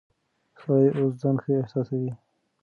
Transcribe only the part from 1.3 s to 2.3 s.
ښه احساسوي.